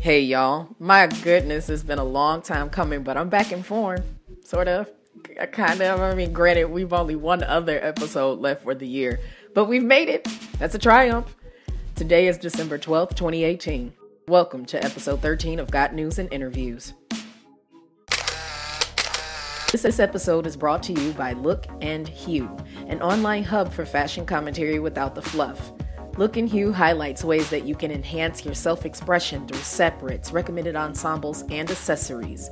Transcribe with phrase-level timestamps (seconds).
[0.00, 4.02] Hey y'all, my goodness, it's been a long time coming, but I'm back in form,
[4.42, 4.88] sort of,
[5.52, 6.00] kind of.
[6.00, 9.20] I mean, granted, we've only one other episode left for the year,
[9.54, 10.26] but we've made it.
[10.58, 11.36] That's a triumph.
[11.96, 13.92] Today is December 12th, 2018.
[14.26, 16.94] Welcome to episode 13 of Got News and Interviews.
[19.70, 22.48] This episode is brought to you by Look and Hue,
[22.86, 25.72] an online hub for fashion commentary without the fluff.
[26.16, 30.76] Look and Hue highlights ways that you can enhance your self expression through separates, recommended
[30.76, 32.50] ensembles, and accessories.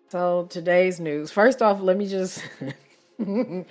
[0.09, 1.31] So, today's news.
[1.31, 2.43] First off, let me just,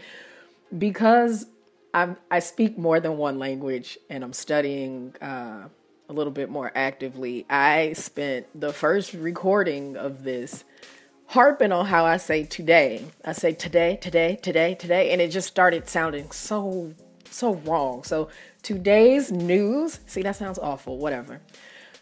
[0.78, 1.46] because
[1.92, 5.66] I'm, I speak more than one language and I'm studying uh,
[6.08, 10.64] a little bit more actively, I spent the first recording of this
[11.26, 13.04] harping on how I say today.
[13.24, 16.94] I say today, today, today, today, and it just started sounding so,
[17.30, 18.04] so wrong.
[18.04, 18.30] So
[18.62, 21.42] today's news, see, that sounds awful, whatever.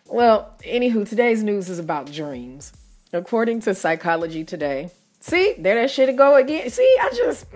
[0.07, 2.73] Well, anywho, today's news is about dreams.
[3.13, 6.71] According to Psychology Today, see, there that shit go again.
[6.71, 7.47] See, I just.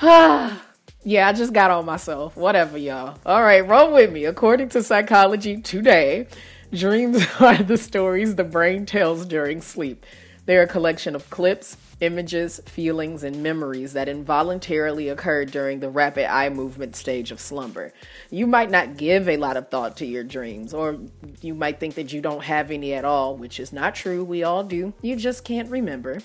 [1.06, 1.08] ah.
[1.08, 2.36] Yeah, I just got on myself.
[2.36, 3.18] Whatever, y'all.
[3.24, 4.24] All right, roll with me.
[4.24, 6.26] According to Psychology Today,
[6.72, 10.04] dreams are the stories the brain tells during sleep.
[10.46, 16.30] They're a collection of clips, images, feelings, and memories that involuntarily occur during the rapid
[16.30, 17.92] eye movement stage of slumber.
[18.30, 20.98] You might not give a lot of thought to your dreams, or
[21.40, 24.22] you might think that you don't have any at all, which is not true.
[24.22, 24.92] We all do.
[25.02, 26.20] You just can't remember.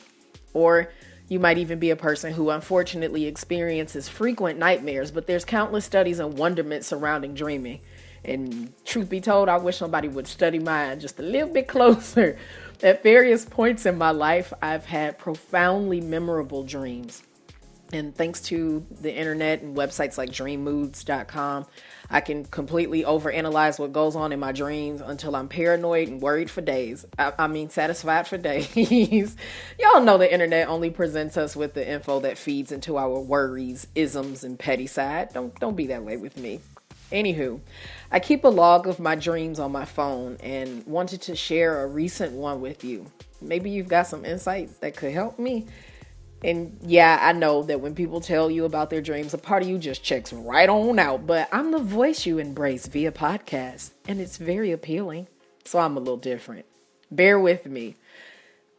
[0.53, 0.91] Or
[1.31, 6.19] you might even be a person who unfortunately experiences frequent nightmares, but there's countless studies
[6.19, 7.79] and wonderment surrounding dreaming.
[8.25, 12.37] And truth be told, I wish somebody would study mine just a little bit closer.
[12.83, 17.23] At various points in my life, I've had profoundly memorable dreams.
[17.93, 21.65] And thanks to the internet and websites like dreammoods.com,
[22.09, 26.49] I can completely overanalyze what goes on in my dreams until I'm paranoid and worried
[26.49, 27.05] for days.
[27.19, 29.35] I, I mean, satisfied for days.
[29.77, 33.87] Y'all know the internet only presents us with the info that feeds into our worries,
[33.93, 35.33] isms, and petty side.
[35.33, 36.61] Don't don't be that way with me.
[37.11, 37.59] Anywho,
[38.09, 41.87] I keep a log of my dreams on my phone and wanted to share a
[41.87, 43.05] recent one with you.
[43.41, 45.67] Maybe you've got some insight that could help me.
[46.43, 49.69] And yeah, I know that when people tell you about their dreams, a part of
[49.69, 51.27] you just checks right on out.
[51.27, 55.27] But I'm the voice you embrace via podcast, and it's very appealing.
[55.65, 56.65] So I'm a little different.
[57.11, 57.95] Bear with me.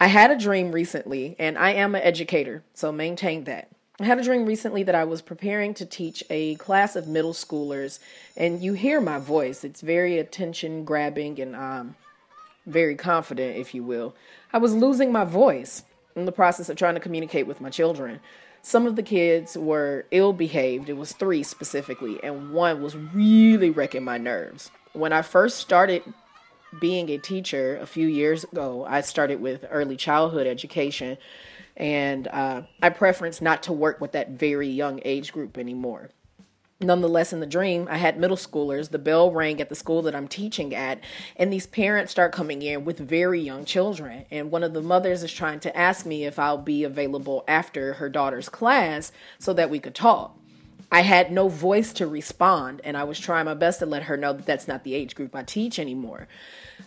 [0.00, 3.68] I had a dream recently, and I am an educator, so maintain that.
[4.00, 7.34] I had a dream recently that I was preparing to teach a class of middle
[7.34, 8.00] schoolers,
[8.36, 9.62] and you hear my voice.
[9.62, 11.94] It's very attention grabbing and um,
[12.66, 14.16] very confident, if you will.
[14.52, 15.84] I was losing my voice
[16.16, 18.20] in the process of trying to communicate with my children.
[18.62, 20.88] Some of the kids were ill behaved.
[20.88, 24.70] It was three specifically, and one was really wrecking my nerves.
[24.92, 26.02] When I first started
[26.80, 31.18] being a teacher a few years ago, I started with early childhood education,
[31.76, 36.10] and uh, I preference not to work with that very young age group anymore.
[36.82, 38.91] Nonetheless, in the dream, I had middle schoolers.
[38.91, 41.00] The bell rang at the school that I'm teaching at,
[41.37, 44.25] and these parents start coming in with very young children.
[44.31, 47.94] And one of the mothers is trying to ask me if I'll be available after
[47.94, 50.37] her daughter's class so that we could talk.
[50.91, 54.19] I had no voice to respond, and I was trying my best to let her
[54.19, 56.28] know that that's not the age group I teach anymore.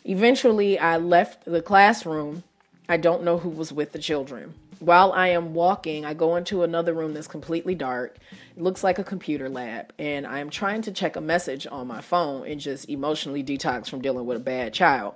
[0.04, 2.44] Eventually, I left the classroom.
[2.88, 4.54] I don't know who was with the children.
[4.80, 8.18] While I am walking, I go into another room that's completely dark.
[8.56, 12.02] It looks like a computer lab, and I'm trying to check a message on my
[12.02, 15.16] phone and just emotionally detox from dealing with a bad child.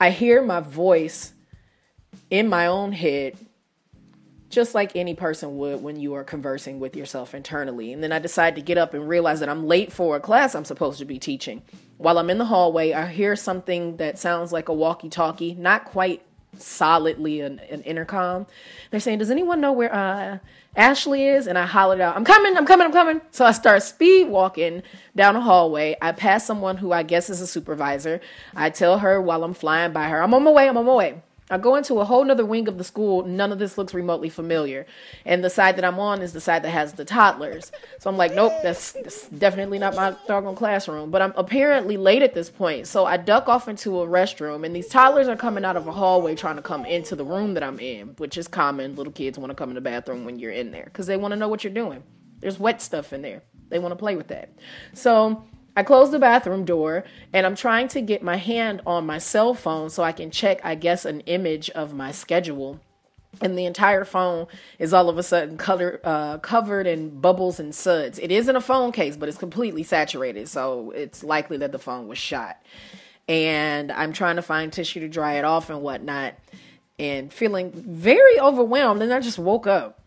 [0.00, 1.34] I hear my voice
[2.30, 3.36] in my own head
[4.48, 7.92] just like any person would when you are conversing with yourself internally.
[7.92, 10.54] And then I decide to get up and realize that I'm late for a class
[10.54, 11.62] I'm supposed to be teaching.
[11.98, 15.84] While I'm in the hallway, I hear something that sounds like a walkie talkie, not
[15.84, 16.22] quite
[16.58, 18.46] solidly an, an intercom.
[18.90, 20.38] They're saying, Does anyone know where uh,
[20.76, 21.46] Ashley is?
[21.46, 23.20] And I hollered out, I'm coming, I'm coming, I'm coming.
[23.30, 24.82] So I start speed walking
[25.14, 25.96] down a hallway.
[26.00, 28.20] I pass someone who I guess is a supervisor.
[28.54, 30.94] I tell her while I'm flying by her, I'm on my way, I'm on my
[30.94, 31.22] way.
[31.48, 33.24] I go into a whole nother wing of the school.
[33.24, 34.84] None of this looks remotely familiar.
[35.24, 37.70] And the side that I'm on is the side that has the toddlers.
[38.00, 41.10] So I'm like, nope, that's, that's definitely not my doggone classroom.
[41.12, 42.88] But I'm apparently late at this point.
[42.88, 45.92] So I duck off into a restroom, and these toddlers are coming out of a
[45.92, 48.96] hallway trying to come into the room that I'm in, which is common.
[48.96, 51.32] Little kids want to come in the bathroom when you're in there because they want
[51.32, 52.02] to know what you're doing.
[52.40, 53.42] There's wet stuff in there.
[53.68, 54.50] They want to play with that.
[54.94, 55.44] So
[55.76, 59.52] I close the bathroom door and I'm trying to get my hand on my cell
[59.52, 62.80] phone so I can check, I guess, an image of my schedule.
[63.42, 64.46] And the entire phone
[64.78, 68.18] is all of a sudden color, uh, covered in bubbles and suds.
[68.18, 70.48] It isn't a phone case, but it's completely saturated.
[70.48, 72.56] So it's likely that the phone was shot.
[73.28, 76.34] And I'm trying to find tissue to dry it off and whatnot
[76.98, 79.02] and feeling very overwhelmed.
[79.02, 80.00] And I just woke up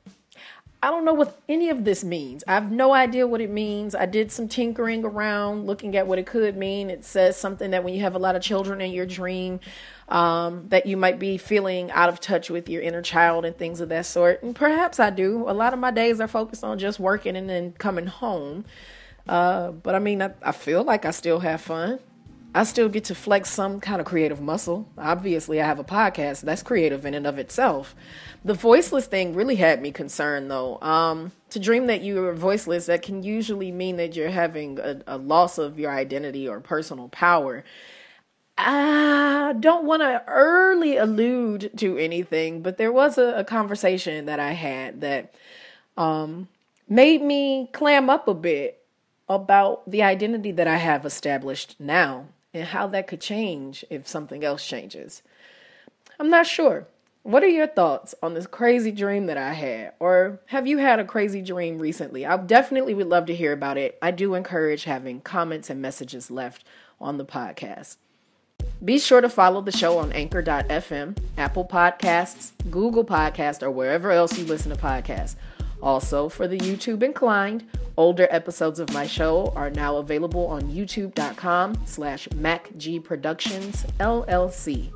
[0.81, 2.41] I don't know what any of this means.
[2.47, 3.95] I have no idea what it means.
[3.95, 6.89] I did some tinkering around looking at what it could mean.
[6.89, 9.59] It says something that when you have a lot of children in your dream,
[10.07, 13.81] um, that you might be feeling out of touch with your inner child and things
[13.81, 14.41] of that sort.
[14.41, 15.43] And perhaps I do.
[15.49, 18.63] A lot of my days are focused on just working and then coming home.
[19.27, 21.99] Uh, but I mean, I, I feel like I still have fun.
[22.53, 24.87] I still get to flex some kind of creative muscle.
[24.97, 27.95] Obviously, I have a podcast that's creative in and of itself.
[28.43, 30.79] The voiceless thing really had me concerned, though.
[30.81, 35.01] Um, to dream that you are voiceless, that can usually mean that you're having a,
[35.05, 37.63] a loss of your identity or personal power.
[38.57, 44.39] I don't want to early allude to anything, but there was a, a conversation that
[44.39, 45.35] I had that
[45.97, 46.47] um,
[46.87, 48.81] made me clam up a bit
[49.29, 54.43] about the identity that I have established now and how that could change if something
[54.43, 55.21] else changes.
[56.19, 56.87] I'm not sure.
[57.23, 59.93] What are your thoughts on this crazy dream that I had?
[59.99, 62.25] Or have you had a crazy dream recently?
[62.25, 63.97] I definitely would love to hear about it.
[64.01, 66.63] I do encourage having comments and messages left
[66.99, 67.97] on the podcast.
[68.83, 74.37] Be sure to follow the show on anchor.fm, Apple Podcasts, Google Podcasts, or wherever else
[74.37, 75.35] you listen to podcasts.
[75.81, 77.65] Also, for the YouTube inclined,
[77.97, 84.91] older episodes of my show are now available on youtube.com slash macgproductions LLC.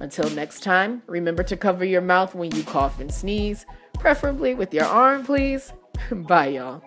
[0.00, 4.72] Until next time, remember to cover your mouth when you cough and sneeze, preferably with
[4.72, 5.72] your arm, please.
[6.10, 6.82] Bye, y'all.